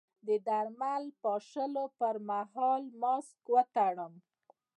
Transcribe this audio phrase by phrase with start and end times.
[0.27, 4.13] د درمل پاشلو پر مهال ماسک وتړم؟